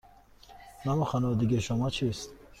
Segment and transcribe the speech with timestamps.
[0.85, 2.29] نام خانوادگی شما چیست؟